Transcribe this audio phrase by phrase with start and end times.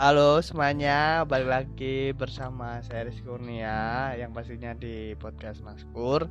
[0.00, 6.26] Halo semuanya, balik lagi bersama saya Rizky Kurnia yang pastinya di podcast Maskur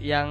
[0.00, 0.30] yang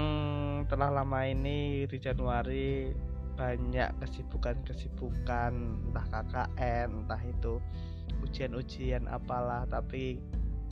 [0.66, 2.89] telah lama ini di Januari
[3.38, 5.52] banyak kesibukan-kesibukan
[5.91, 7.61] entah KKN, entah itu
[8.25, 10.18] ujian-ujian apalah tapi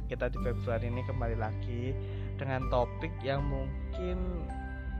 [0.09, 1.93] kita di Februari ini kembali lagi
[2.39, 4.47] dengan topik yang mungkin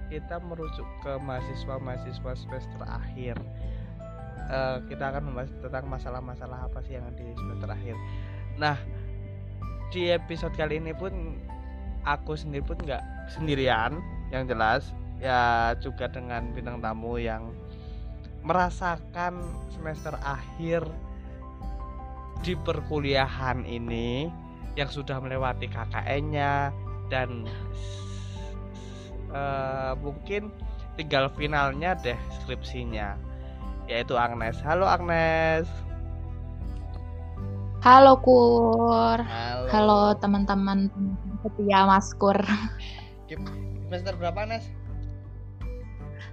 [0.08, 3.36] kita merujuk ke mahasiswa-mahasiswa semester akhir
[4.48, 7.96] uh, kita akan membahas tentang masalah-masalah apa sih yang di semester terakhir.
[8.58, 8.78] Nah,
[9.92, 11.38] di episode kali ini pun
[12.08, 13.04] aku sendiri pun nggak
[13.36, 14.00] sendirian,
[14.32, 17.50] yang jelas ya juga dengan bintang tamu yang
[18.46, 19.42] merasakan
[19.74, 20.86] semester akhir
[22.46, 24.30] di perkuliahan ini
[24.78, 26.70] yang sudah melewati KKN-nya
[27.10, 27.50] dan
[29.32, 30.50] uh, mungkin
[30.98, 33.16] tinggal finalnya deh skripsinya
[33.88, 34.60] yaitu Agnes.
[34.62, 35.68] Halo Agnes.
[37.80, 39.20] Halo Kur.
[39.24, 40.92] Halo, Halo teman-teman
[41.40, 42.36] setia Maskur.
[43.88, 44.68] Semester berapa Agnes?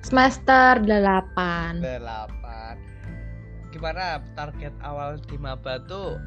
[0.03, 1.79] Semester 8.
[1.81, 3.71] 8.
[3.71, 6.19] Gimana target awal di maba tuh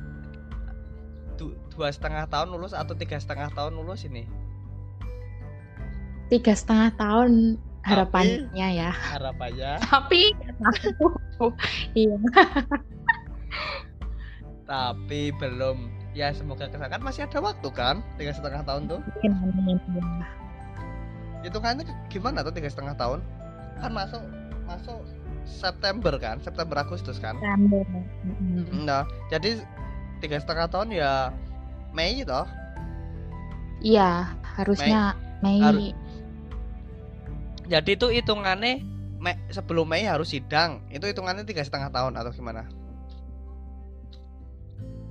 [1.70, 4.26] dua setengah tahun lulus atau tiga setengah tahun lulus ini?
[6.28, 7.56] Tiga setengah tahun
[7.88, 8.92] harapannya tapi, ya.
[8.92, 9.72] harapannya.
[9.92, 10.22] Tapi
[11.96, 12.18] iya.
[14.68, 15.78] Tapi belum.
[16.18, 18.02] Ya semoga ke sana kan masih ada waktu kan?
[18.18, 19.00] Tiga setengah tahun tuh.
[21.46, 23.22] Itu kan gimana tuh tiga setengah tahun?
[23.80, 24.24] Kan masuk
[24.66, 25.00] masuk
[25.46, 26.42] September kan?
[26.42, 27.38] September Agustus kan?
[27.38, 27.86] September.
[28.74, 29.62] Nah jadi
[30.20, 31.32] tiga setengah tahun ya
[31.94, 32.50] Mei toh?
[33.80, 35.14] Iya harusnya
[35.46, 35.62] Mei, Mei.
[35.62, 35.76] Har
[37.68, 38.82] jadi itu hitungannya
[39.20, 42.66] me, sebelum Mei harus sidang itu hitungannya tiga setengah tahun atau gimana?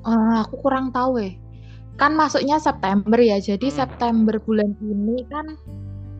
[0.07, 1.35] Uh, aku kurang tahu eh.
[1.97, 3.77] Kan masuknya September ya jadi hmm.
[3.77, 5.57] September bulan ini kan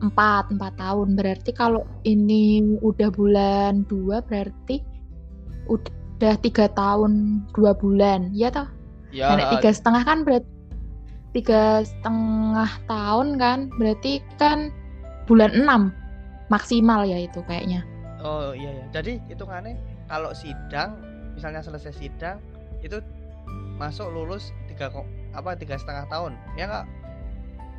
[0.03, 1.17] empat empat tahun.
[1.17, 4.83] Berarti kalau ini udah bulan dua berarti
[5.69, 8.33] udah tiga tahun dua bulan.
[8.33, 8.67] Ya toh?
[9.13, 9.37] Ya.
[9.57, 10.49] Tiga setengah kan berarti
[11.31, 14.73] tiga setengah tahun kan berarti kan
[15.29, 15.93] bulan enam
[16.47, 17.83] maksimal ya itu kayaknya.
[18.23, 19.77] Oh iya ya jadi hitungannya
[20.09, 20.97] kalau sidang
[21.37, 22.41] misalnya selesai sidang
[22.81, 22.97] itu
[23.77, 24.89] masuk lulus tiga
[25.35, 26.33] apa tiga setengah tahun.
[26.57, 26.85] Ya nggak?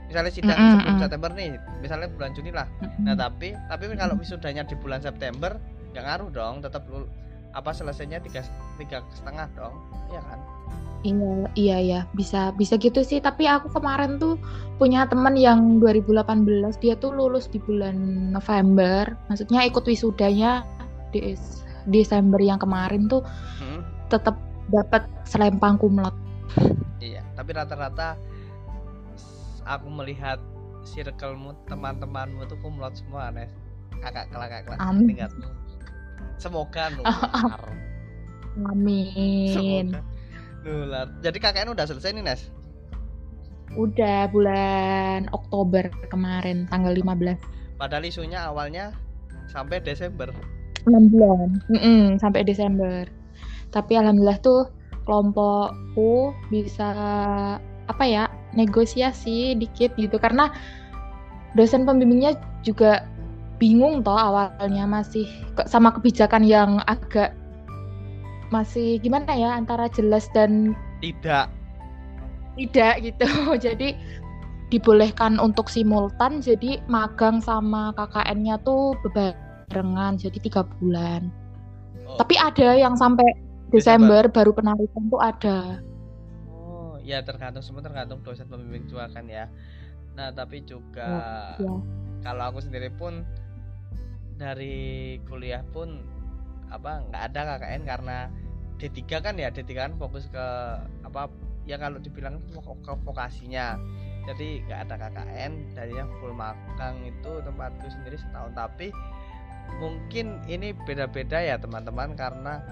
[0.08, 0.72] Misalnya sidang mm -hmm.
[0.78, 1.48] sebelum September nih
[1.82, 2.68] misalnya bulan Juni lah.
[2.80, 3.02] Mm -hmm.
[3.04, 5.58] nah tapi tapi kalau wisudanya di bulan September
[5.92, 6.84] nggak ngaruh dong tetap
[7.56, 8.44] apa selesainya tiga
[8.76, 9.74] tiga setengah dong
[10.12, 10.40] ya kan
[11.06, 13.22] Iya, iya ya, bisa bisa gitu sih.
[13.22, 14.34] Tapi aku kemarin tuh
[14.82, 16.42] punya teman yang 2018
[16.82, 17.94] dia tuh lulus di bulan
[18.34, 19.14] November.
[19.30, 20.66] Maksudnya ikut wisudanya
[21.14, 21.38] di
[21.86, 23.22] Desember yang kemarin tuh
[23.62, 24.10] hmm.
[24.10, 24.34] tetap
[24.74, 26.14] dapat selempang kumlot.
[26.98, 28.18] Iya, tapi rata-rata
[29.70, 30.42] aku melihat
[30.82, 33.54] circlemu teman-temanmu tuh kumlot semua, Nes.
[34.02, 35.46] Kakak kakak kelas tingkatmu.
[36.38, 37.68] Semoga nular.
[38.66, 39.92] Amin.
[39.92, 40.18] Semoga
[40.66, 41.06] Nular.
[41.22, 42.50] Jadi KKN udah selesai nih, Nes?
[43.76, 47.78] Udah bulan Oktober kemarin, tanggal 15.
[47.78, 48.96] Padahal isunya awalnya
[49.48, 50.32] sampai Desember.
[50.88, 51.62] 6 bulan.
[51.68, 53.06] Mm -mm, sampai Desember.
[53.70, 54.72] Tapi alhamdulillah tuh
[55.04, 56.88] kelompokku bisa
[57.88, 60.52] apa ya negosiasi dikit gitu karena
[61.56, 63.08] dosen pembimbingnya juga
[63.58, 65.26] bingung toh awalnya masih
[65.66, 67.34] sama kebijakan yang agak
[68.48, 70.72] masih gimana ya antara jelas dan
[71.04, 71.52] tidak.
[72.56, 73.28] tidak gitu.
[73.66, 73.94] Jadi
[74.68, 81.32] dibolehkan untuk simultan jadi magang sama KKN-nya tuh bebarengan jadi tiga bulan.
[82.08, 82.16] Oh.
[82.16, 83.24] tapi ada yang sampai
[83.68, 85.58] Desember, Desember baru penarikan tuh ada.
[86.48, 89.48] Oh ya tergantung semua tergantung dosen pembimbing juga kan ya.
[90.16, 91.08] Nah tapi juga
[91.60, 91.72] oh, ya.
[92.24, 93.24] kalau aku sendiri pun
[94.38, 96.00] dari kuliah pun
[96.70, 98.18] apa nggak ada KKN karena
[98.78, 100.46] D3 kan ya D3 kan fokus ke
[101.02, 101.26] apa
[101.66, 103.76] ya kalau dibilang ke vokasinya.
[104.24, 108.54] Jadi nggak ada KKN dari yang full magang itu tempatku sendiri setahun.
[108.54, 108.94] Tapi
[109.82, 112.62] mungkin ini beda-beda ya teman-teman karena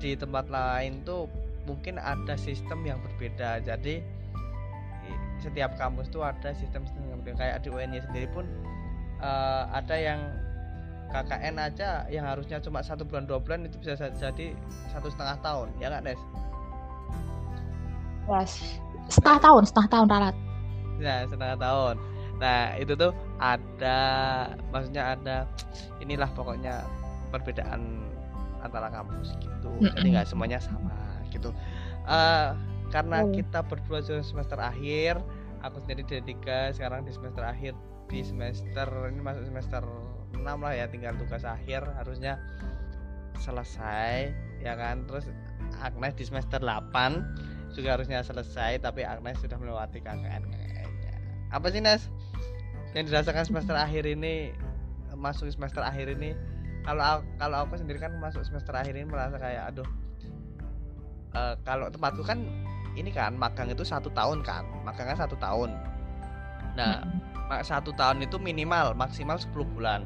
[0.00, 1.28] di tempat lain tuh
[1.68, 3.60] mungkin ada sistem yang berbeda.
[3.62, 4.00] Jadi
[5.40, 7.36] setiap kampus tuh ada sistem sistem yang berbeda.
[7.38, 8.46] Kayak di UNY sendiri pun
[9.20, 10.20] uh, ada yang
[11.10, 14.46] KKN aja yang harusnya cuma satu bulan dua bulan itu bisa jadi
[14.94, 16.22] satu setengah tahun ya nggak Des?
[18.30, 18.78] Yes.
[19.10, 20.36] setengah tahun setengah tahun ralat
[21.02, 21.96] ya setengah tahun
[22.38, 23.10] nah itu tuh
[23.42, 23.98] ada
[24.70, 25.36] maksudnya ada
[25.98, 26.86] inilah pokoknya
[27.34, 28.06] perbedaan
[28.62, 30.94] antara kampus gitu jadi nggak semuanya sama
[31.34, 31.50] gitu
[32.10, 32.50] Eh,
[32.90, 33.34] karena Betul.
[33.38, 35.22] kita berdua sudah semester akhir
[35.62, 37.76] aku sendiri di tiga sekarang di semester akhir
[38.10, 39.84] di semester ini masuk semester
[40.40, 42.40] 6 lah ya tinggal tugas akhir harusnya
[43.40, 45.04] selesai ya kan?
[45.04, 45.28] Terus
[45.80, 51.14] Agnes di semester 8 juga harusnya selesai tapi Agnes sudah melewati KKN kayaknya.
[51.54, 52.10] Apa sih Nes?
[52.92, 54.50] Yang dirasakan semester akhir ini
[55.14, 56.34] masuk semester akhir ini
[56.82, 59.88] kalau kalau aku sendiri kan masuk semester akhir ini merasa kayak aduh
[61.36, 62.40] eh, kalau tempatku kan
[62.98, 65.70] ini kan magang itu satu tahun kan magangnya satu tahun.
[66.74, 67.06] Nah
[67.46, 70.02] ma- satu tahun itu minimal maksimal 10 bulan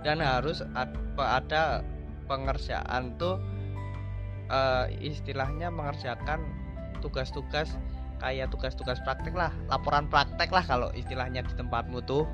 [0.00, 1.84] dan harus ad- ada
[2.30, 3.36] pengerjaan tuh
[4.48, 6.40] eh, istilahnya mengerjakan
[7.00, 7.74] tugas-tugas
[8.20, 12.28] kayak tugas-tugas praktek lah laporan praktek lah kalau istilahnya di tempatmu tuh.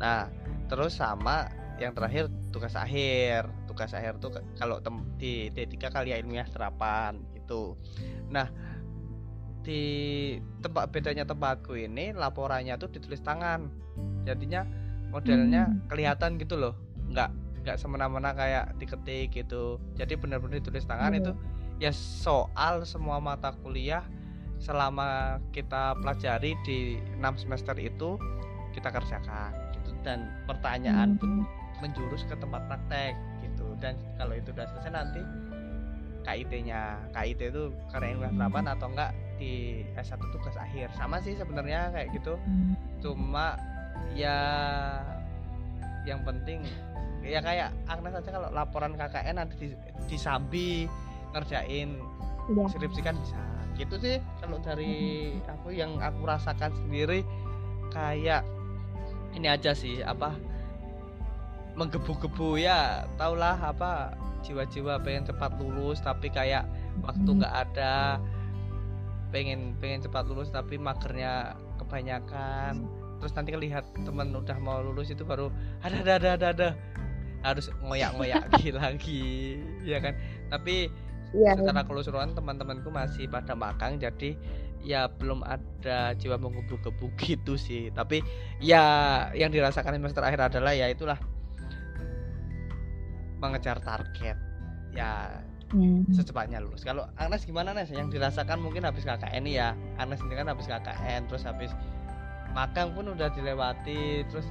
[0.00, 0.28] Nah
[0.66, 3.46] terus sama yang terakhir tugas akhir.
[3.68, 4.80] Tugas akhir tuh kalau
[5.20, 7.76] di D3 kali ya ilmiah serapan gitu.
[8.32, 8.48] Nah
[9.60, 9.82] di
[10.62, 13.68] tempat bedanya tempatku ini laporannya tuh ditulis tangan.
[14.24, 14.64] Jadinya
[15.16, 15.80] modelnya Hmm.
[15.88, 16.76] kelihatan gitu loh.
[17.08, 17.30] Nggak
[17.64, 19.80] nggak semena-mena kayak diketik gitu.
[19.96, 21.20] Jadi benar-benar ditulis tangan Iya.
[21.20, 21.32] itu
[21.76, 24.04] ya soal semua mata kuliah
[24.56, 26.78] selama kita pelajari di
[27.18, 28.16] 6 semester itu
[28.72, 29.90] kita kerjakan gitu.
[30.00, 31.42] Dan pertanyaan pun
[31.80, 33.12] menjurus ke tempat praktek
[33.42, 33.66] gitu.
[33.76, 35.20] Dan kalau itu udah selesai nanti
[36.22, 36.80] KIT-nya
[37.12, 39.52] KIT itu karena ilmiah terapan atau enggak di
[39.94, 40.90] S1 tugas akhir.
[40.92, 42.34] Sama sih sebenarnya kayak gitu.
[42.98, 43.54] Cuma
[44.14, 44.38] ya
[46.06, 46.62] yang penting
[47.20, 49.66] ya kayak Agnes aja kalau laporan KKN nanti di,
[50.06, 50.86] disambi
[51.34, 51.98] ngerjain
[52.46, 52.62] Iya.
[52.70, 53.34] skripsi kan bisa
[53.74, 57.26] gitu sih kalau dari aku yang aku rasakan sendiri
[57.90, 58.46] kayak
[59.34, 60.32] ini aja sih apa
[61.76, 64.16] menggebu-gebu ya taulah apa
[64.46, 66.64] jiwa-jiwa pengen cepat lulus tapi kayak
[67.02, 67.42] waktu Hmm.
[67.42, 68.22] nggak ada
[69.34, 72.86] pengen pengen cepat lulus tapi magernya kebanyakan
[73.18, 75.48] terus nanti lihat temen udah mau lulus itu baru
[75.80, 76.68] ada ada ada ada, ada.
[77.44, 79.24] harus ngoyak-ngoyak lagi lagi
[79.86, 80.14] ya kan
[80.50, 80.90] tapi
[81.34, 81.58] Iya.
[81.58, 84.38] secara keseluruhan teman-temanku masih pada magang jadi
[84.86, 88.22] ya belum ada jiwa menggebu-gebu gitu sih tapi
[88.62, 91.18] ya yang dirasakan semester akhir adalah ya itulah
[93.42, 94.38] mengejar target
[94.94, 96.06] ya Hmm.
[96.14, 100.54] secepatnya lulus kalau Agnes gimana Nes yang dirasakan mungkin habis KKN ya Agnes sendiri kan
[100.54, 101.74] habis KKN terus habis
[102.56, 104.48] magang pun udah dilewati terus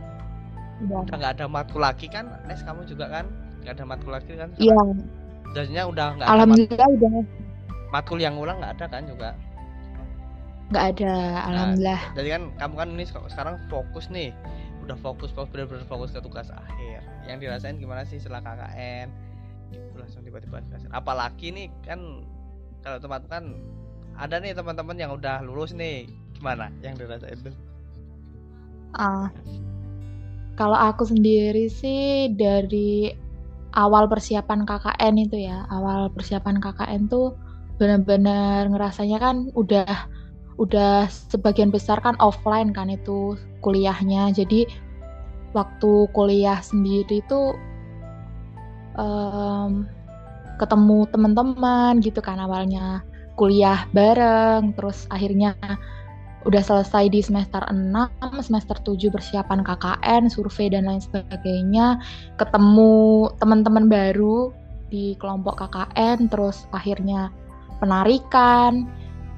[0.86, 1.02] Udah.
[1.02, 3.26] udah nggak ada matkul lagi kan Nes kamu juga kan?
[3.66, 4.54] Nggak ada matkul lagi kan?
[4.62, 4.78] Iya,
[5.56, 7.12] Biasanya udah nggak alhamdulillah udah.
[7.90, 9.34] Matkul yang ulang nggak ada kan juga?
[10.66, 11.14] Nggak ada,
[11.46, 12.02] alhamdulillah.
[12.14, 14.34] jadi kan kamu kan ini sek- sekarang fokus nih
[14.82, 17.02] udah fokus fokus bener-bener fokus ke tugas akhir.
[17.26, 19.08] Yang dirasain gimana sih setelah KKN
[19.72, 20.92] gitu langsung tiba-tiba dirasain.
[20.92, 22.26] Apalagi nih kan
[22.82, 23.44] kalau teman kan
[24.18, 27.54] ada nih teman-teman yang udah lulus nih gimana yang dirasain tuh
[28.96, 29.28] Ah,
[30.56, 33.12] kalau aku sendiri sih dari
[33.76, 37.36] awal persiapan KKN itu ya, awal persiapan KKN tuh
[37.76, 40.08] benar-benar ngerasanya kan udah
[40.56, 44.32] udah sebagian besar kan offline kan itu kuliahnya.
[44.32, 44.64] Jadi
[45.52, 47.52] waktu kuliah sendiri tuh
[48.96, 49.84] em,
[50.56, 53.04] ketemu teman-teman gitu kan awalnya
[53.36, 55.60] kuliah bareng, terus akhirnya
[56.46, 57.74] udah selesai di semester 6,
[58.46, 61.98] semester 7 persiapan KKN, survei dan lain sebagainya,
[62.38, 64.54] ketemu teman-teman baru
[64.94, 67.34] di kelompok KKN, terus akhirnya
[67.82, 68.86] penarikan.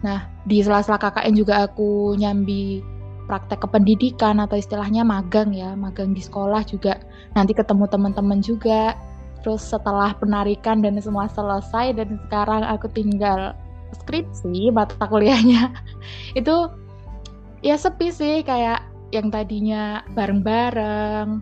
[0.04, 2.84] Nah, di sela-sela KKN juga aku nyambi
[3.28, 7.00] praktek kependidikan atau istilahnya magang ya, magang di sekolah juga
[7.36, 8.96] nanti ketemu teman-teman juga.
[9.44, 13.56] Terus setelah penarikan dan semua selesai dan sekarang aku tinggal
[14.04, 15.72] skripsi mata kuliahnya
[16.40, 16.68] itu
[17.66, 18.84] ya sepi sih kayak
[19.16, 21.40] yang tadinya bareng-bareng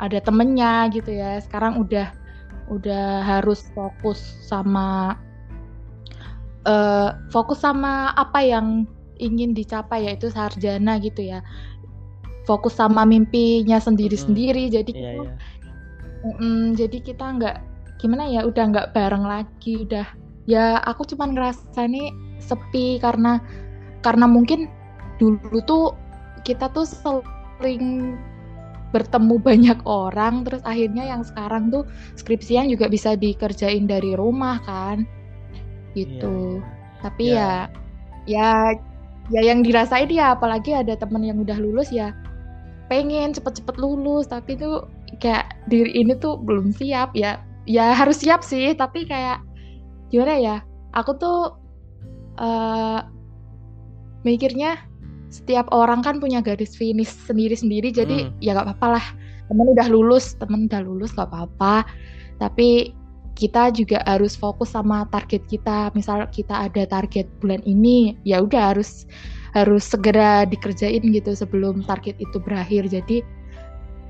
[0.00, 1.40] ada temennya gitu ya.
[1.40, 2.12] Sekarang udah
[2.70, 5.18] udah harus fokus sama
[6.64, 8.86] eh, fokus sama apa yang
[9.20, 11.44] ingin dicapai yaitu sarjana gitu ya.
[12.48, 15.32] Fokus sama mimpinya sendiri-sendiri jadi iya kita iya.
[16.20, 17.56] Mm, jadi kita nggak
[18.00, 20.08] gimana ya udah nggak bareng lagi udah.
[20.48, 23.38] Ya aku cuman ngerasa nih sepi karena
[24.00, 24.72] karena mungkin
[25.20, 25.84] dulu tuh
[26.48, 28.16] kita tuh sering
[28.90, 31.86] bertemu banyak orang terus akhirnya yang sekarang tuh
[32.18, 35.06] skripsian juga bisa dikerjain dari rumah kan?
[35.94, 36.58] Gitu.
[36.58, 37.68] Iya, tapi Ya.
[38.26, 38.50] ya ya
[39.30, 42.10] ya yang dirasain ya apalagi ada temen yang udah lulus ya
[42.90, 44.90] pengen cepet-cepet lulus tapi tuh
[45.22, 47.14] kayak diri ini tuh belum siap.
[47.14, 49.38] Ya ya harus siap sih tapi kayak
[50.10, 50.56] gimana ya
[50.90, 51.54] aku tuh
[52.42, 53.06] uh,
[54.26, 54.89] mikirnya
[55.30, 58.42] setiap orang kan punya garis finish sendiri-sendiri jadi hmm.
[58.42, 59.06] ya gak apa-apa lah.
[59.46, 61.86] Temen udah lulus temen udah lulus gak apa-apa.
[62.42, 62.90] Tapi
[63.38, 65.94] kita juga harus fokus sama target kita.
[65.94, 69.06] Misal kita ada target bulan ini ya udah harus
[69.54, 72.90] harus segera dikerjain gitu sebelum target itu berakhir.
[72.90, 73.22] Jadi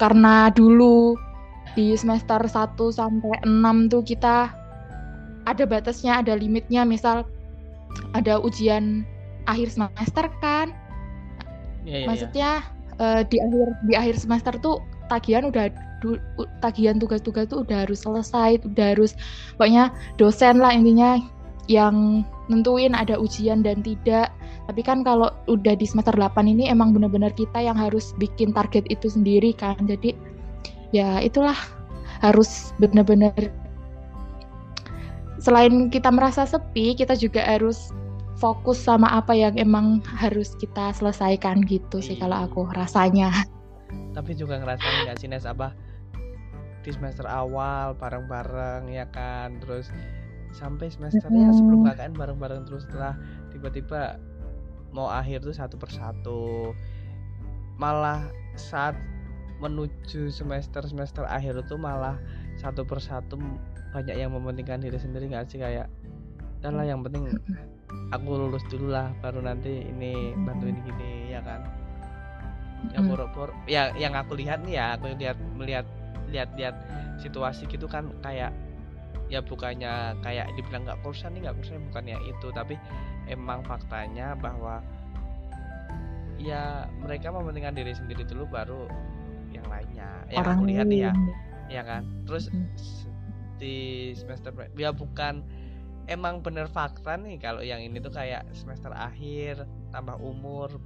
[0.00, 1.20] karena dulu
[1.76, 4.48] di semester 1 sampai 6 tuh kita
[5.44, 6.88] ada batasnya ada limitnya.
[6.88, 7.28] Misal
[8.16, 9.04] ada ujian
[9.44, 10.79] akhir semester kan
[11.84, 12.99] yeah, yeah, maksudnya yeah.
[13.00, 14.76] Uh, di akhir di akhir semester tuh
[15.08, 15.72] tagihan udah
[16.04, 16.20] du,
[16.60, 19.16] tagihan tugas-tugas tuh udah harus selesai udah harus
[19.56, 19.88] pokoknya
[20.20, 21.16] dosen lah intinya
[21.70, 24.28] yang nentuin ada ujian dan tidak
[24.66, 28.84] tapi kan kalau udah di semester 8 ini emang bener-bener kita yang harus bikin target
[28.90, 30.12] itu sendiri kan jadi
[30.90, 31.56] ya itulah
[32.20, 33.32] harus bener-bener
[35.40, 37.94] selain kita merasa sepi kita juga harus
[38.40, 43.28] fokus sama apa yang emang harus kita selesaikan gitu sih kalau aku rasanya.
[44.16, 45.44] Tapi juga ngerasain nggak sih Nes?
[45.44, 45.76] Apa
[46.80, 49.61] di semester awal bareng-bareng ya kan?
[49.61, 49.92] Terus
[50.56, 51.56] sampai semesternya hmm.
[51.61, 53.14] sebelum KKN bareng-bareng terus setelah
[53.52, 54.16] tiba-tiba
[54.90, 56.73] mau akhir tuh satu persatu.
[57.76, 58.25] Malah
[58.56, 58.97] saat
[59.61, 62.16] menuju semester semester akhir itu malah
[62.56, 63.37] satu persatu
[63.92, 65.61] banyak yang mementingkan diri sendiri nggak sih?
[65.61, 65.92] Kayak
[66.64, 67.28] dan lah yang penting
[68.11, 71.66] aku lulus dulu lah baru nanti ini bantuin gini ya kan?
[72.97, 75.87] Yang boro-boro ya yang aku lihat nih ya aku lihat melihat
[76.30, 76.76] lihat-lihat
[77.20, 78.54] situasi gitu kan kayak
[79.30, 82.49] ya bukannya kayak dibilang nggak kursan nih nggak kursan bukannya itu.
[82.50, 82.75] Tapi
[83.28, 84.82] emang faktanya bahwa
[86.40, 88.88] ya mereka mementingkan diri sendiri dulu baru
[89.52, 90.09] yang lainnya.
[90.32, 91.12] Yang Orang aku lihat nih ya
[91.70, 92.02] ya kan?
[92.26, 92.50] Terus
[93.61, 95.44] di semester ya bukan
[96.11, 99.62] emang bener fakta nih kalau yang ini tuh kayak semester akhir
[99.95, 100.83] tambah umur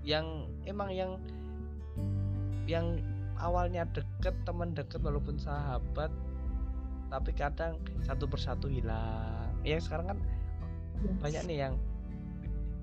[0.00, 1.20] yang emang yang
[2.64, 3.04] yang
[3.36, 6.08] awalnya deket teman deket walaupun sahabat
[7.12, 10.18] tapi kadang satu persatu hilang ya sekarang kan
[11.04, 11.20] yes.
[11.20, 11.74] banyak nih yang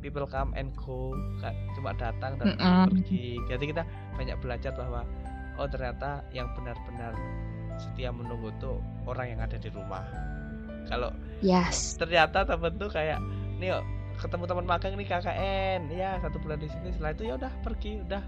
[0.06, 1.18] people come and go
[1.74, 2.86] cuma datang dan mm -hmm.
[2.94, 5.02] pergi jadi kita banyak belajar bahwa
[5.58, 7.18] oh ternyata yang benar-benar
[7.82, 8.78] setia menunggu tuh
[9.10, 10.06] orang yang ada di rumah
[10.88, 11.96] kalau yes.
[12.00, 13.20] ternyata temen tuh kayak
[13.60, 13.84] nih yuk,
[14.20, 16.92] ketemu teman magang nih KKN ya satu bulan di sini.
[16.96, 18.24] Setelah itu ya udah pergi udah.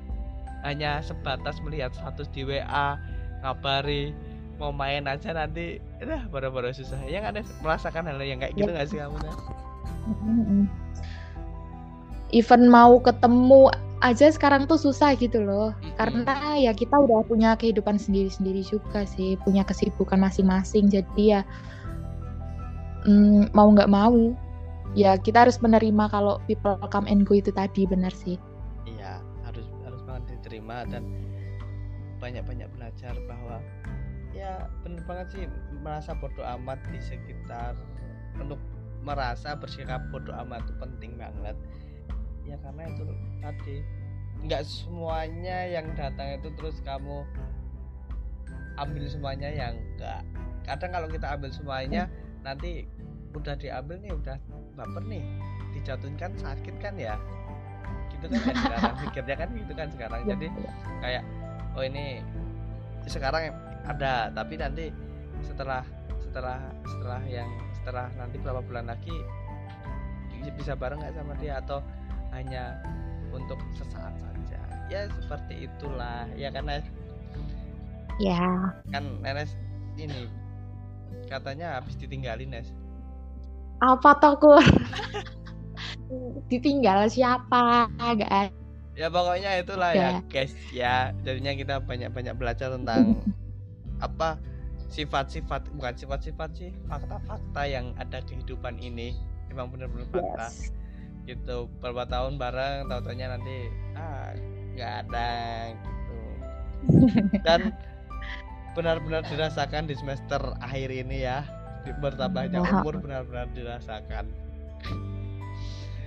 [0.65, 2.97] Hanya sebatas melihat status di WA
[3.45, 4.17] ngabari
[4.57, 6.97] mau main aja nanti udah baru-baru susah.
[7.05, 9.33] Ya nggak ada merasakan hal yang kayak gitu nggak sih kamu nih
[12.33, 13.71] even mau ketemu
[14.03, 15.71] aja sekarang tuh susah gitu loh.
[15.71, 15.95] Mm-hmm.
[15.95, 20.91] karena ya kita udah punya kehidupan sendiri-sendiri juga sih punya kesibukan masing-masing.
[20.91, 21.41] Jadi ya
[23.05, 24.33] mm, mau nggak mau
[24.95, 28.39] ya kita harus menerima kalau people come and go itu tadi benar sih.
[28.87, 31.03] Iya harus harus banget diterima dan
[32.19, 33.59] banyak-banyak belajar bahwa
[34.31, 35.43] ya benar banget sih
[35.83, 37.75] merasa bodoh amat di sekitar
[38.39, 38.59] untuk
[39.05, 41.55] merasa bersikap bodoh amat itu penting banget.
[42.47, 43.03] Ya karena itu
[43.43, 43.75] tadi
[44.45, 47.25] nggak semuanya yang datang itu terus kamu
[48.75, 50.21] ambil semuanya yang enggak
[50.67, 52.11] kadang kalau kita ambil semuanya
[52.45, 52.85] nanti
[53.35, 54.37] udah diambil nih udah
[54.79, 55.23] baper nih.
[55.75, 57.19] Dijatuhin kan sakit kan ya?
[58.09, 60.19] Gitu kan sekarang pikirnya kan gitu kan sekarang.
[60.23, 60.47] Iya, jadi
[61.03, 61.23] kayak
[61.75, 62.23] oh ini
[63.05, 63.53] sekarang
[63.85, 64.89] ada tapi nanti
[65.45, 65.83] setelah
[66.23, 69.13] setelah setelah yang setelah nanti berapa bulan lagi
[70.55, 71.59] bisa bareng nggak sama dia?
[71.59, 71.83] Atau
[72.31, 72.79] hanya
[73.35, 74.59] untuk sesaat saja?
[74.87, 76.25] Ya seperti itulah.
[76.39, 76.85] Ya kan Nes
[78.15, 79.51] ya kan Nes
[79.99, 80.31] ini
[81.27, 82.71] katanya habis ditinggalin Nes
[83.83, 84.59] apa toko
[86.51, 87.89] ditinggal siapa?
[87.99, 88.53] Agak
[88.95, 89.99] ya pokoknya itulah ya.
[89.99, 90.53] ya guys.
[90.71, 90.95] Ya
[91.27, 93.19] jadinya kita banyak-banyak belajar tentang
[94.07, 94.39] apa
[94.91, 99.15] sifat-sifat bukan sifat-sifat sih fakta-fakta yang ada kehidupan ini.
[99.51, 100.47] Memang benar-benar fakta.
[100.51, 100.71] Yes.
[101.25, 103.57] gitu beberapa tahun bareng tahu-tahunya nanti
[103.97, 104.29] ah
[104.77, 105.29] nggak ada
[105.73, 106.17] gitu.
[107.45, 107.73] Dan
[108.77, 111.41] benar-benar dirasakan di semester akhir ini ya
[112.01, 114.25] bertambahnya umur benar-benar dirasakan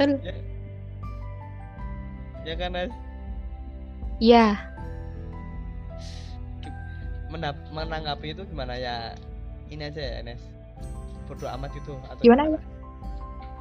[0.07, 0.35] ya,
[2.47, 2.93] ya kan Nes?
[4.23, 4.47] Iya.
[7.75, 9.13] menanggapi itu gimana ya?
[9.69, 10.41] Ini aja ya Nes.
[11.29, 12.57] Bodo amat itu atau gimana?
[12.57, 12.63] gimana?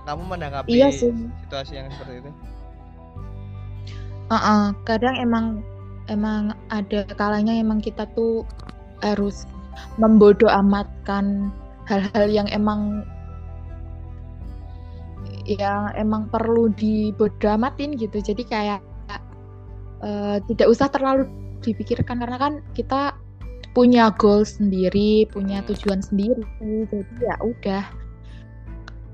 [0.08, 1.12] Kamu menanggapi iya sih.
[1.44, 2.32] situasi yang seperti itu?
[4.32, 5.46] Uh -uh, kadang emang
[6.08, 8.48] emang ada kalanya emang kita tuh
[9.04, 9.44] harus
[10.00, 11.52] membodoh amatkan
[11.88, 13.08] hal-hal yang emang
[15.48, 18.20] yang emang perlu dibodoh amatin gitu.
[18.20, 18.84] Jadi kayak
[20.04, 21.32] uh, tidak usah terlalu
[21.64, 23.16] dipikirkan karena kan kita
[23.72, 25.68] punya goal sendiri punya hmm.
[25.72, 26.44] tujuan sendiri.
[26.92, 27.84] Jadi ya udah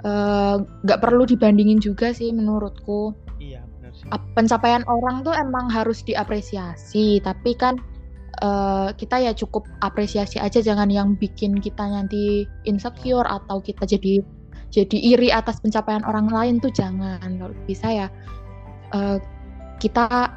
[0.04, 3.12] eh, nggak uh, perlu dibandingin juga sih menurutku.
[3.44, 4.08] Iya benar sih.
[4.34, 7.76] Pencapaian orang tuh emang harus diapresiasi tapi kan
[8.42, 14.24] uh, kita ya cukup apresiasi aja jangan yang bikin kita nanti insecure atau kita jadi
[14.74, 17.22] jadi iri atas pencapaian orang lain tuh jangan.
[17.22, 18.08] Kalau bisa ya
[18.98, 19.22] uh,
[19.78, 20.34] kita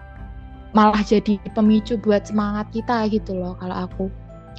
[0.76, 4.06] malah jadi pemicu buat semangat kita gitu loh kalau aku.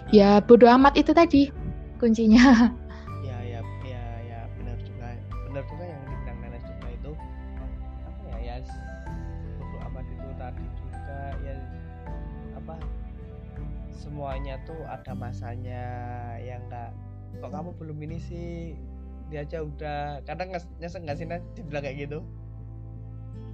[0.09, 1.53] Ya bodoh amat itu tadi
[2.01, 2.73] kuncinya
[14.17, 15.85] semuanya tuh ada masanya.
[16.41, 16.89] Yang enggak
[17.37, 18.73] kok kamu belum ini sih?
[19.29, 22.25] Dia aja udah kadang nyesek nggak sih nanti dibilang kayak gitu?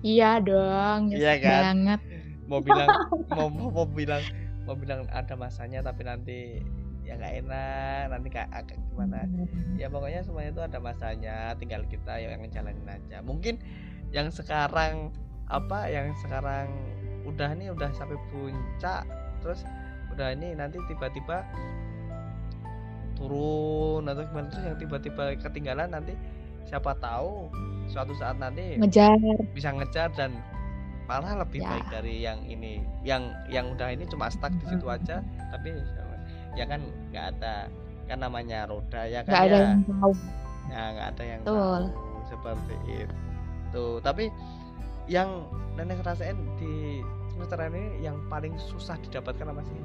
[0.08, 1.84] Iya dong iya kan?
[1.84, 2.00] banget.
[2.48, 2.88] Mau bilang
[3.28, 4.24] mau, mau mau bilang
[4.64, 6.64] mau bilang ada masanya tapi nanti
[7.04, 9.28] ya nggak enak nanti kayak agak gimana.
[9.28, 9.76] Hmm.
[9.76, 13.20] ya pokoknya semuanya itu ada masanya tinggal kita yang ngejalanin aja.
[13.20, 13.60] Mungkin
[14.16, 15.12] yang sekarang
[15.52, 16.72] apa yang sekarang
[17.28, 19.04] udah nih udah sampai puncak
[19.44, 19.68] terus
[20.14, 21.44] udah ini nanti tiba-tiba
[23.18, 26.14] turun atau gimana terus yang tiba-tiba ketinggalan nanti
[26.66, 27.52] siapa tahu
[27.92, 29.14] suatu saat nanti ngejar.
[29.54, 30.34] bisa ngejar dan
[31.06, 31.70] malah lebih ya.
[31.70, 32.80] baik dari yang ini.
[33.04, 35.20] Yang yang udah ini cuma stuck di situ aja
[35.52, 35.76] tapi
[36.56, 37.68] ya kan nggak ada
[38.08, 39.48] kan namanya roda ya kan gak ya?
[39.52, 40.14] ada yang tahu.
[40.72, 41.82] Ya nggak ada yang Betul.
[41.92, 43.86] tahu seperti itu.
[44.00, 44.26] Tapi
[45.12, 45.30] yang
[45.76, 49.76] nenek rasain di semester ini yang paling susah didapatkan apa sih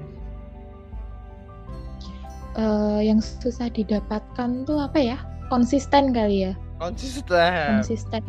[2.59, 5.19] uh, yang susah didapatkan tuh apa ya?
[5.49, 6.53] Konsisten kali ya.
[6.83, 7.81] Konsisten.
[7.81, 8.25] Konsisten.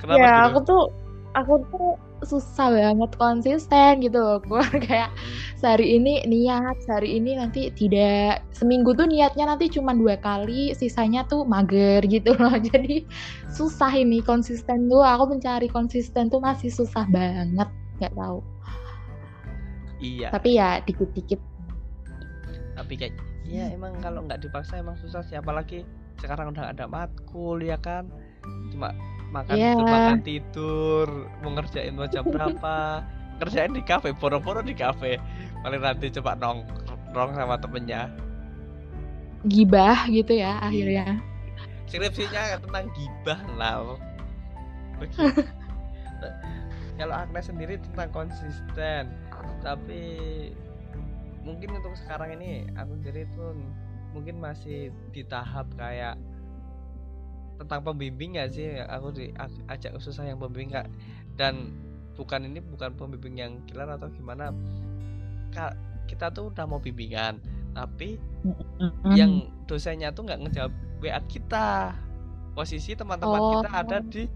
[0.00, 0.44] Kenapa ya gitu?
[0.48, 0.82] aku tuh
[1.34, 1.90] aku tuh
[2.24, 5.60] susah banget konsisten gitu loh gue kayak hmm.
[5.60, 8.40] sehari ini niat sehari ini nanti tidak.
[8.56, 12.56] Seminggu tuh niatnya nanti cuma dua kali sisanya tuh mager gitu loh.
[12.72, 13.04] Jadi
[13.52, 15.04] susah ini konsisten tuh.
[15.04, 17.68] Aku mencari konsisten tuh masih susah banget
[18.00, 18.38] nggak tahu.
[20.02, 20.28] Iya.
[20.34, 21.40] Tapi ya dikit-dikit.
[22.74, 25.84] Tapi kayak ya emang kalau nggak dipaksa emang susah sih apalagi
[26.18, 28.08] sekarang udah ada matkul ya kan?
[28.72, 28.90] Cuma
[29.30, 29.74] makan yeah.
[29.74, 31.08] tidur, makan tidur
[31.42, 32.76] mau ngerjain mau jam berapa?
[33.42, 35.18] Ngerjain di kafe boro-boro di kafe.
[35.66, 38.06] Paling nanti coba nongkrong sama temennya.
[39.50, 41.18] Gibah gitu ya akhirnya.
[41.90, 43.98] Skripsinya tentang gibah lah
[46.94, 49.10] kalau Agnes sendiri tentang konsisten
[49.60, 50.02] tapi
[51.44, 53.60] mungkin untuk sekarang ini aku sendiri pun
[54.16, 56.16] mungkin masih di tahap kayak
[57.58, 58.78] tentang pembimbing ya sih?
[58.82, 59.30] Aku di
[59.70, 60.86] ajak susah yang pembimbing kak.
[61.38, 61.74] Dan
[62.14, 64.50] bukan ini bukan pembimbing yang killer atau gimana.
[65.54, 65.74] Kak
[66.10, 67.40] kita tuh udah mau bimbingan
[67.74, 68.20] tapi
[69.18, 71.94] yang dosennya tuh nggak ngejawab WA kita.
[72.54, 73.50] Posisi teman-teman oh.
[73.58, 74.30] kita ada di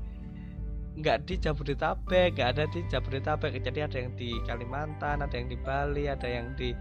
[0.99, 3.55] nggak di Jabodetabek nggak ada di Jabodetabek.
[3.63, 6.75] Jadi ada yang di Kalimantan ada yang di Bali ada yang di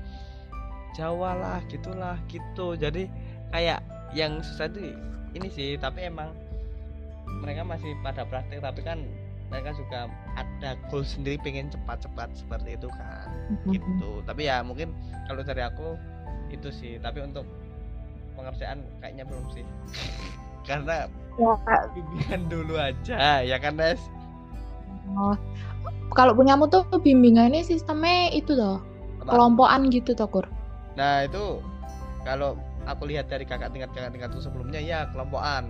[0.97, 2.73] Jawa lah gitulah gitu.
[2.73, 3.05] Jadi
[3.53, 3.79] kayak
[4.17, 4.97] yang susah itu
[5.37, 6.33] ini sih tapi emang
[7.43, 9.05] mereka masih pada praktek tapi kan
[9.47, 13.71] mereka juga ada goal sendiri pengen cepat-cepat seperti itu kan mm-hmm.
[13.77, 14.11] gitu.
[14.25, 14.91] Tapi ya mungkin
[15.29, 15.95] kalau dari aku
[16.49, 17.45] itu sih tapi untuk
[18.33, 19.63] pengerjaan kayaknya belum sih.
[20.67, 21.53] Karena ya.
[21.93, 24.01] bimbingan dulu aja ya kan Nes
[25.15, 25.37] oh.
[26.13, 28.81] kalau punyamu tuh bimbingannya sistemnya itu tuh
[29.23, 30.45] kelompokan gitu tokur
[30.97, 31.61] nah itu
[32.27, 35.69] kalau aku lihat dari kakak tingkat kakak tingkat sebelumnya ya kelompokan.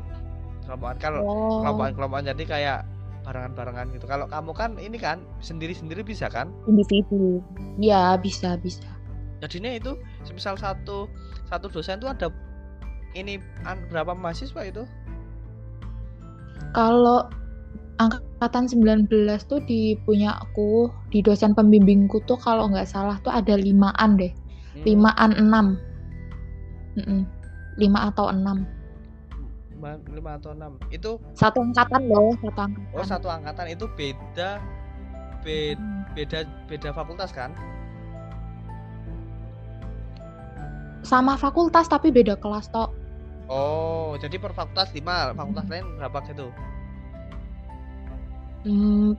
[0.63, 1.59] Kelompokan kalau oh.
[1.65, 2.25] kelompokan kelompokan.
[2.29, 2.79] Jadi kayak
[3.25, 4.05] barengan-barengan gitu.
[4.09, 6.53] Kalau kamu kan ini kan sendiri-sendiri bisa kan?
[6.69, 7.41] Individu.
[7.81, 8.87] Ya bisa bisa.
[9.41, 9.97] Jadinya itu
[10.33, 11.05] misal satu
[11.49, 12.33] satu dosen itu ada
[13.13, 13.41] ini
[13.89, 14.85] berapa mahasiswa itu
[16.77, 17.25] kalau
[17.97, 19.09] angkatan 19
[19.49, 24.29] tuh di punya aku di dosen pembimbingku tuh kalau nggak salah tuh ada limaan deh.
[24.77, 24.85] Hmm.
[24.85, 25.67] limaan enam.
[27.81, 28.61] Lima atau enam.
[30.13, 30.77] Lima atau enam.
[30.93, 32.69] Itu satu angkatan loh satu angkatan.
[32.93, 33.65] Oh satu angkatan.
[33.73, 34.61] Itu beda
[35.41, 35.81] beda
[36.13, 37.57] beda beda fakultas kan?
[41.01, 42.93] Sama fakultas tapi beda kelas toh
[43.47, 46.47] oh jadi per fakultas lima fakultas lain berapa gitu
[48.65, 49.15] hmm,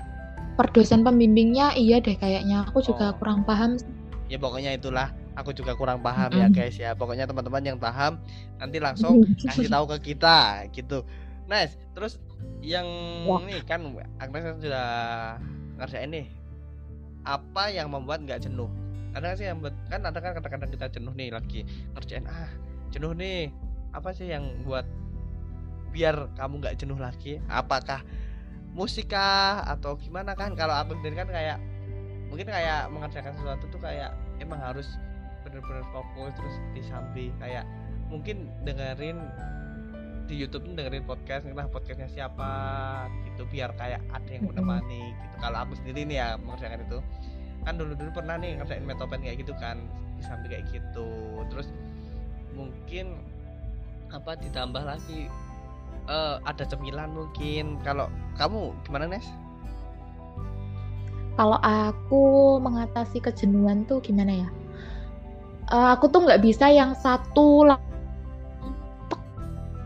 [0.55, 3.17] per dosen pembimbingnya iya deh kayaknya aku juga Oh.
[3.17, 3.79] kurang paham
[4.29, 6.57] ya pokoknya itulah aku juga kurang paham ya Mm-mm.
[6.57, 8.19] guys ya pokoknya teman-teman yang paham
[8.59, 11.01] nanti langsung kasih tahu ke kita gitu
[11.49, 12.21] nice terus
[12.61, 12.85] yang
[13.25, 13.41] Wah.
[13.41, 13.81] nih kan
[14.19, 14.87] Agnes kan sudah
[15.79, 16.27] ngerjain nih
[17.25, 18.69] apa yang membuat nggak jenuh
[19.15, 21.61] ada sih yang buat- kan ada kan kadang-kadang kita jenuh nih lagi
[21.97, 22.51] ngerjain ah
[22.91, 23.49] jenuh nih
[23.93, 24.85] apa sih yang buat
[25.93, 27.41] biar kamu nggak jenuh lagi?
[27.49, 28.05] Apakah
[28.77, 30.53] musikah atau gimana kan?
[30.55, 31.59] Kalau aku sendiri kan kayak
[32.29, 34.87] mungkin kayak mengerjakan sesuatu tuh kayak emang harus
[35.43, 37.65] bener-bener fokus terus disambi kayak
[38.13, 39.17] mungkin dengerin
[40.29, 42.53] di YouTube dengerin podcast entah podcastnya siapa?
[43.25, 45.37] gitu biar kayak ada yang menemani gitu.
[45.41, 46.99] Kalau aku sendiri nih ya mengerjakan itu
[47.65, 49.81] kan dulu dulu pernah nih ngerjain metopen kayak gitu kan
[50.21, 51.09] disambi kayak gitu.
[51.49, 51.73] Terus
[52.53, 53.25] mungkin
[54.09, 55.29] apa ditambah lagi
[56.09, 58.09] eh, ada cemilan mungkin kalau
[58.41, 59.27] kamu gimana Nes?
[61.39, 64.49] Kalau aku mengatasi kejenuhan tuh gimana ya?
[65.69, 67.69] Eh, aku tuh nggak bisa yang satu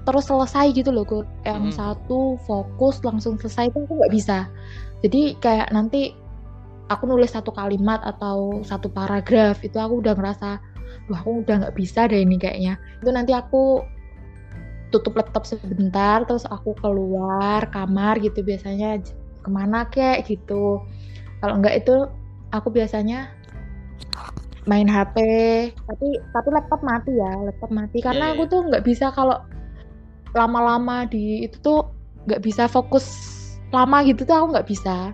[0.02, 1.26] terus selesai gitu loh, Gur.
[1.46, 1.78] Yang Mm-mm.
[1.78, 4.38] satu fokus langsung selesai itu aku nggak bisa.
[5.02, 6.14] Jadi kayak nanti
[6.90, 10.58] aku nulis satu kalimat atau satu paragraf itu aku udah ngerasa,
[11.10, 12.78] wah aku udah nggak bisa deh ini kayaknya.
[13.02, 13.82] Itu nanti aku
[14.92, 19.00] tutup laptop sebentar, terus aku keluar kamar gitu biasanya
[19.42, 20.84] ke mana kek gitu.
[21.40, 22.06] Kalau enggak itu
[22.52, 23.32] aku biasanya
[24.62, 25.16] main HP
[25.74, 27.98] tapi tapi laptop mati ya laptop mati.
[27.98, 29.42] Karena iya, aku tuh nggak bisa kalau
[30.36, 31.90] lama-lama di itu tuh
[32.30, 33.04] nggak bisa fokus
[33.74, 35.10] lama gitu tuh aku nggak bisa.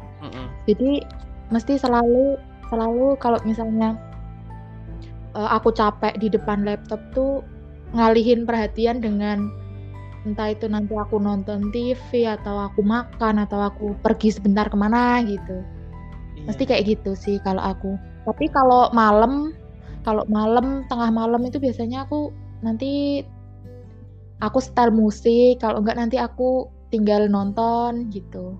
[0.68, 1.00] Jadi
[1.48, 2.36] mesti selalu
[2.68, 3.96] selalu kalau misalnya
[5.32, 7.40] eh, aku capek di depan laptop tuh
[7.96, 9.48] ngalihin perhatian dengan
[10.26, 15.22] entah itu nanti aku nonton TV atau aku makan atau aku pergi sebentar ke mana
[15.22, 15.62] gitu
[16.38, 16.54] Iya.
[16.54, 19.54] mesti kayak gitu sih kalau aku tapi kalau malam
[20.06, 22.30] kalau malam tengah malam itu biasanya aku
[22.62, 23.22] nanti
[24.38, 28.56] aku setel musik kalau enggak nanti aku tinggal nonton gitu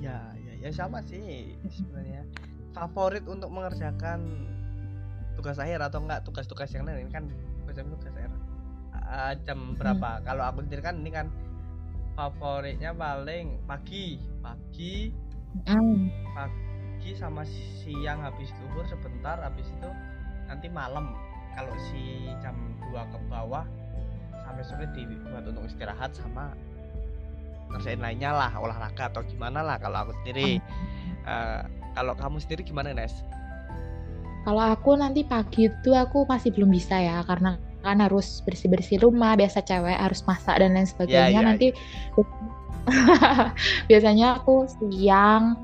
[0.00, 2.24] Ya, ya, ya sama sih sebenarnya.
[2.72, 4.48] Favorit untuk mengerjakan
[5.36, 7.28] tugas akhir atau enggak tugas-tugas yang lain kan
[7.68, 8.14] macam tugas
[9.10, 10.22] Ah, jam berapa?
[10.22, 11.26] Kalau aku sendiri kan ini kan
[12.14, 15.10] favoritnya paling pagi, pagi,
[15.66, 16.06] Mm.
[16.30, 17.42] pagi sama
[17.82, 19.90] siang habis zuhur sebentar habis itu
[20.46, 21.10] nanti malam.
[21.58, 22.54] Kalau si jam
[22.86, 23.66] 2 ke bawah
[24.46, 26.54] sampai sore dibuat untuk istirahat sama
[27.70, 30.62] ngerjain lainnya lah olahraga atau gimana lah kalau aku sendiri
[31.20, 33.12] Eh, kalau kamu sendiri gimana Nes?
[34.40, 39.36] Kalau aku nanti pagi itu aku masih belum bisa ya karena kan harus bersih-bersih rumah,
[39.36, 41.32] biasa cewek harus masak dan lain sebagainya.
[41.32, 41.68] ya, nanti
[43.90, 45.56] biasanya aku siang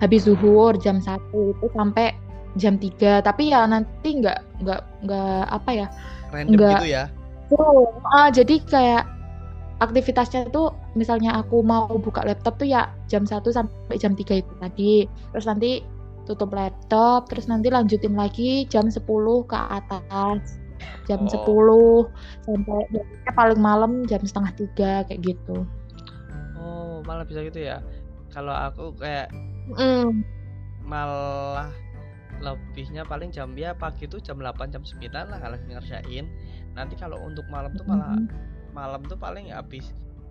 [0.00, 2.16] habis zuhur jam 1 itu sampai
[2.56, 3.20] jam 3.
[3.22, 5.86] Tapi ya nanti nggak nggak nggak apa ya?
[6.32, 6.80] Random Enggak.
[6.80, 7.04] gitu ya?
[8.14, 9.04] Ah, jadi kayak
[9.80, 14.52] aktivitasnya tuh misalnya aku mau buka laptop tuh ya jam 1 sampai jam 3 itu
[14.60, 14.94] tadi.
[15.34, 15.70] Terus nanti
[16.28, 19.02] tutup laptop, terus nanti lanjutin lagi jam 10
[19.48, 20.59] ke atas.
[21.04, 22.08] Jam Oh.
[22.08, 25.66] 10 sampai biasanya paling malam jam setengah tiga kayak gitu.
[26.56, 27.80] Oh malah bisa gitu ya?
[28.30, 29.32] Kalau aku kayak
[29.70, 30.22] Mm.
[30.82, 31.70] malah
[32.40, 36.26] lebihnya paling jam ya pagi tuh jam 8 jam 9 lah kalau ngerjain.
[36.74, 38.28] Nanti kalau untuk malam tuh malah Mm.
[38.70, 39.90] malam tuh paling habis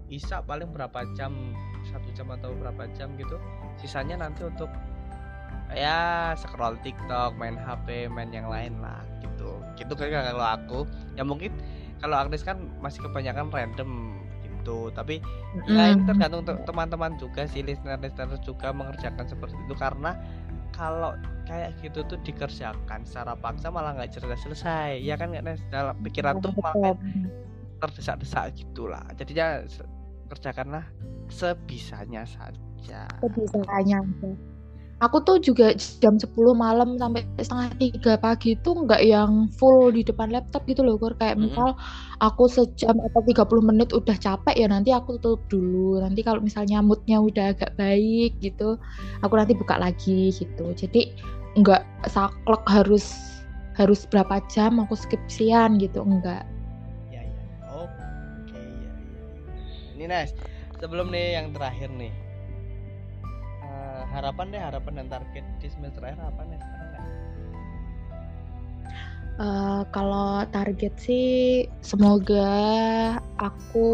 [0.10, 1.54] Isa paling berapa jam
[1.86, 3.38] satu jam atau berapa jam gitu
[3.78, 4.66] sisanya nanti untuk
[5.70, 10.80] ya scroll TikTok main HP main yang lain lah gitu gitu kayak kalau aku
[11.16, 11.56] ya mungkin
[12.04, 15.24] kalau Agnes kan masih kebanyakan random gitu tapi
[15.72, 16.08] ya ini Mm.
[16.08, 20.20] tergantung te- teman-teman juga sih listener-listener juga mengerjakan seperti itu karena
[20.76, 21.16] kalau
[21.48, 26.38] kayak gitu tuh dikerjakan secara paksa malah nggak cerdas selesai ya kan nggak dalam pikiran
[26.40, 26.94] tuh malah
[27.80, 29.64] terdesak-desak gitulah jadinya
[30.30, 30.86] kerjakanlah
[31.32, 34.00] sebisanya saja Sebisanya.
[35.00, 35.72] Aku tuh juga
[36.04, 40.84] jam 10 malam sampai setengah tiga pagi itu nggak yang full di depan laptop gitu
[40.84, 41.16] loh, Kur.
[41.16, 41.48] Kayak Mm-mm.
[41.48, 41.72] misal
[42.20, 46.04] aku sejam atau 30 menit udah capek ya nanti aku tutup dulu.
[46.04, 48.76] Nanti kalau misalnya moodnya udah agak baik gitu,
[49.24, 50.76] aku nanti buka lagi gitu.
[50.76, 51.16] Jadi
[51.56, 53.08] nggak saklek harus
[53.80, 56.44] harus berapa jam aku skripsian gitu, enggak.
[57.08, 58.04] ya ya oke
[58.52, 58.92] ya ya
[59.96, 60.36] ini Nes
[60.80, 62.12] sebelum nih yang terakhir nih
[64.10, 67.04] harapan deh harapan dan target di semester akhir apa Nes Ada nggak?
[69.40, 72.52] Eh, kalau target sih semoga
[73.40, 73.88] aku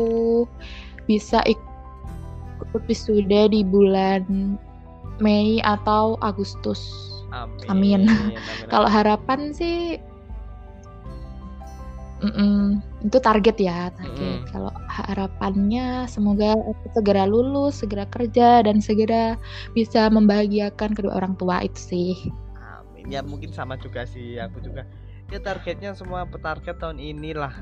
[1.05, 4.57] bisa ikut wisuda di bulan
[5.21, 6.81] Mei atau Agustus.
[7.31, 7.69] Amin.
[7.69, 8.01] Amin.
[8.73, 10.01] Kalau harapan sih
[12.25, 14.41] Mm-mm, itu target ya, target.
[14.41, 14.49] Mm-mm.
[14.49, 19.37] Kalau harapannya semoga aku segera lulus, segera kerja dan segera
[19.77, 22.13] bisa membahagiakan kedua orang tua itu sih.
[22.57, 23.13] Amin.
[23.13, 24.89] Ya mungkin sama juga sih aku juga.
[25.29, 27.53] Ya targetnya semua petarget tahun inilah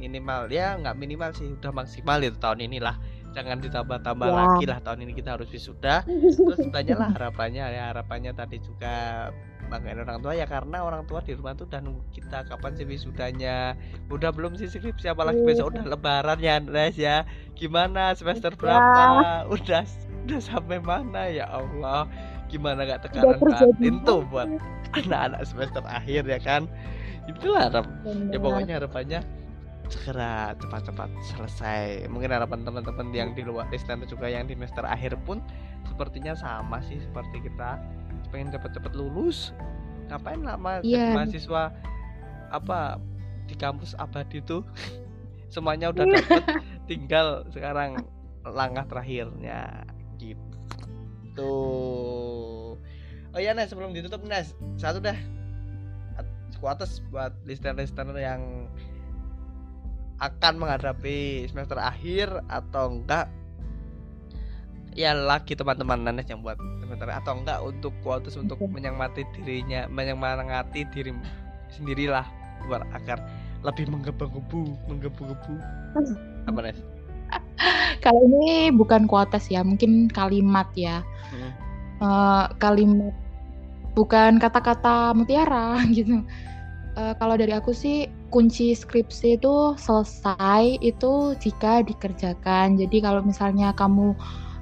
[0.00, 2.96] minimal ya nggak minimal sih udah maksimal itu tahun inilah
[3.30, 4.34] jangan ditambah-tambah Ya.
[4.34, 6.02] lagi lah tahun ini kita harus wisuda.
[6.04, 9.28] Terus banyaklah harapannya ya harapannya tadi juga
[9.66, 10.34] banggain orang tua.
[10.34, 13.78] Ya karena orang tua di rumah tuh udah nunggu kita kapan sih wisudanya?
[14.10, 15.46] Udah belum sih skripsi apalagi Iya.
[15.46, 17.22] besok udah lebaran ya Andres ya.
[17.54, 18.58] Gimana semester Ya.
[18.58, 19.02] berapa?
[19.46, 19.82] Udah
[20.26, 21.30] udah sampai mana?
[21.30, 22.10] Ya Allah
[22.50, 24.50] gimana gak tekanan batin tuh buat
[24.90, 26.66] anak-anak semester akhir ya kan?
[27.30, 27.86] Itulah harap
[28.34, 29.20] ya pokoknya harapannya
[29.90, 32.06] segera cepat-cepat selesai.
[32.06, 35.42] Mungkin harapan teman-teman yang di luar listener juga yang di semester akhir pun
[35.84, 37.76] sepertinya sama sih seperti kita.
[38.30, 39.50] Pengen cepet-cepet lulus.
[40.08, 41.14] Ngapain lama jadi Iya.
[41.14, 41.62] mahasiswa
[42.50, 42.98] apa
[43.46, 44.62] di kampus abadi tuh
[45.54, 46.42] semuanya udah dapet
[46.90, 47.98] tinggal sekarang
[48.46, 49.82] langkah terakhirnya.
[50.18, 51.56] Gitu.
[53.30, 55.14] Oh iya Nes sebelum ditutup Nes satu dah
[56.60, 58.68] kuates buat listener-listener yang
[60.20, 63.26] akan menghadapi semester akhir atau enggak
[64.92, 70.84] ya lagi teman-teman Nanes yang buat semester atau enggak untuk kuatus untuk menyemangati dirinya menyemangati
[70.92, 71.16] diri
[71.72, 72.26] sendirilah
[72.68, 73.24] buat agar
[73.64, 75.54] lebih menggebu-gebu menggebu-gebu
[76.48, 76.80] apa Nes?
[78.00, 81.04] Kalau ini bukan kuotas ya, mungkin kalimat ya.
[81.30, 81.52] Hmm.
[82.00, 83.12] Eh, kalimat
[83.92, 86.24] bukan kata-kata mutiara gitu.
[87.00, 92.76] Eh, kalau dari aku sih kunci skripsi itu selesai itu jika dikerjakan.
[92.76, 94.12] Jadi kalau misalnya kamu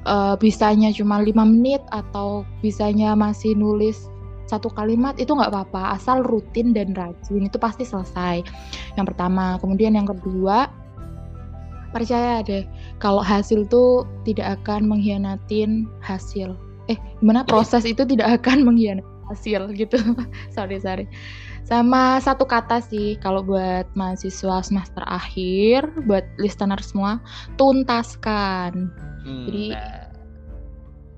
[0.07, 4.07] eh, bisanya cuma lima menit atau bisanya masih nulis
[4.46, 8.46] satu kalimat itu nggak apa-apa asal rutin dan rajin itu pasti selesai.
[8.94, 10.70] Yang pertama, kemudian yang kedua
[11.90, 12.62] percaya deh
[13.03, 16.55] kalau hasil tuh tidak akan mengkhianatin hasil.
[16.87, 19.96] Eh, gimana proses itu tidak akan mengkhianati hasil gitu.
[20.56, 21.06] sorry, sorry.
[21.68, 27.20] Sama satu kata sih kalau buat mahasiswa semester akhir, buat listener semua,
[27.60, 28.88] tuntaskan.
[29.24, 30.08] Hmm, Jadi- nah.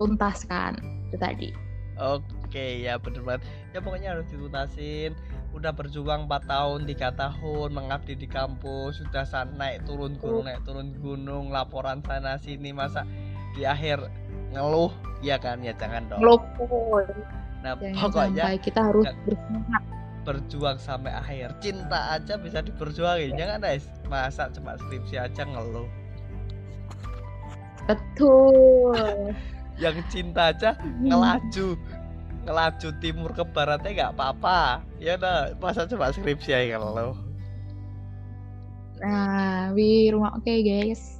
[0.00, 0.80] Tuntaskan
[1.12, 1.48] itu tadi.
[2.00, 3.44] Oke ya bener banget
[3.76, 5.12] Ya pokoknya harus dituntasin
[5.52, 10.64] Udah berjuang 4 tahun 3 tahun Mengabdi di kampus Sudah sana naik turun gunung Naik
[10.64, 13.04] turun gunung Laporan sana sini Masa
[13.52, 14.00] di akhir
[14.56, 14.88] ngeluh
[15.20, 16.40] Ya kan ya jangan dong Ngeluh.
[17.60, 19.82] Nah Jangan pokoknya sampai kita harus bersemangat.
[20.20, 25.88] berjuang sampai akhir Cinta aja bisa diperjuangin Jangan guys Masa cuma skripsi aja ngeluh
[27.84, 29.32] Betul.
[29.82, 31.76] Yang cinta aja ngelaju
[32.40, 34.60] ngelaju timur ke baratnya nggak apa-apa
[34.96, 37.12] ya udah masa coba skripsi aja ngeluh
[39.00, 41.19] Nah, wi rumah oke guys.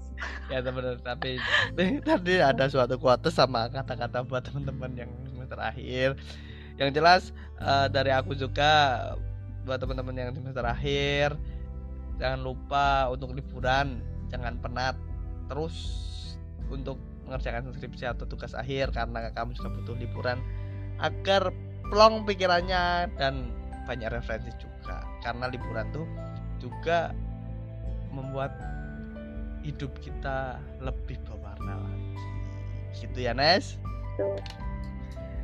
[0.53, 1.41] Ya teman tapi
[2.09, 6.19] tadi ada suatu quotes sama kata-kata buat teman-teman yang semester akhir
[6.77, 9.01] yang jelas eh, dari aku juga
[9.65, 11.37] buat teman-teman yang semester akhir
[12.21, 14.95] jangan lupa untuk liburan jangan penat.
[15.51, 15.77] Terus
[16.71, 20.39] untuk mengerjakan skripsi atau tugas akhir karena kamu juga butuh liburan
[21.03, 21.51] agar
[21.91, 23.51] plong pikirannya dan
[23.91, 25.03] banyak referensi juga.
[25.27, 26.07] Karena liburan tuh
[26.63, 27.11] juga
[28.15, 28.55] membuat
[29.63, 32.13] hidup kita lebih berwarna lagi.
[32.97, 33.77] Gitu ya Nes?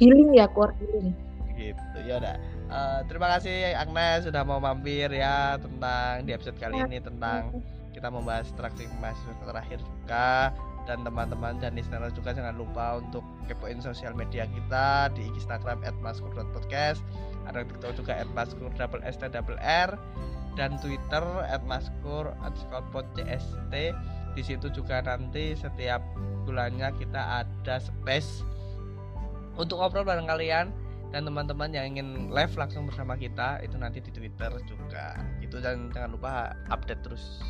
[0.01, 1.15] Healing ya, core healing.
[1.57, 2.37] gitu ya udah.
[2.69, 7.65] Eh, terima kasih Agnes sudah mau mampir ya tentang di episode kali ini tentang
[7.97, 10.53] kita membahas traktir mahasiswa terakhir juga.
[10.87, 17.03] Dan teman-teman dan listener juga jangan lupa untuk kepoin sosial media kita di Instagram @maskur.podcast
[17.49, 18.71] ada TikTok juga @maskur
[20.57, 21.23] dan Twitter
[21.69, 23.75] @maskur underscore pod CST
[24.37, 26.01] di situ juga nanti setiap
[26.45, 28.45] bulannya kita ada space
[29.57, 30.69] untuk ngobrol bareng kalian
[31.15, 35.17] dan teman-teman yang ingin live langsung bersama kita itu nanti di Twitter juga.
[35.41, 37.41] Itu dan jangan lupa update terus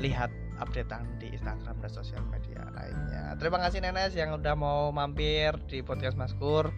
[0.00, 0.28] lihat
[0.60, 3.36] updatean di Instagram dan sosial media lainnya.
[3.40, 6.72] Terima kasih Nenes yang udah mau mampir di podcast Maskur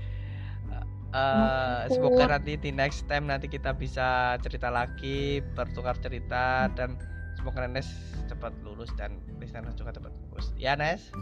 [1.14, 6.98] Eh, semoga nanti di next time nanti kita bisa cerita lagi bertukar cerita dan
[7.38, 7.86] semoga Nenes
[8.26, 11.14] cepat lulus dan listener juga cepat lulus ya Nes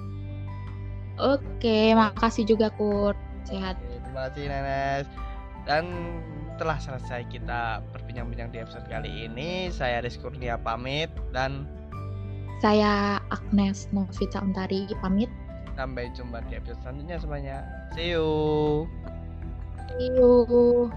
[1.20, 3.20] Oke, makasih juga Kurt.
[3.44, 3.76] Sehat.
[3.84, 5.06] Oke, terima kasih Nenes.
[5.68, 5.84] Dan
[6.56, 9.68] telah selesai kita berbincang-bincang di episode kali ini.
[9.68, 11.68] Saya Rizky Kurnia pamit dan
[12.64, 15.28] Saya Agnes Novita Untari pamit.
[15.72, 17.56] sampai jumpa di episode selanjutnya semuanya
[17.96, 18.28] see you
[19.98, 20.90] See you.